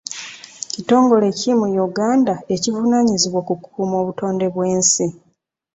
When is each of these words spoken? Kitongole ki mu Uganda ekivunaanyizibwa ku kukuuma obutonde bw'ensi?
Kitongole 0.71 1.27
ki 1.39 1.51
mu 1.59 1.67
Uganda 1.87 2.33
ekivunaanyizibwa 2.53 3.41
ku 3.47 3.53
kukuuma 3.61 3.95
obutonde 4.01 4.45
bw'ensi? 4.53 5.05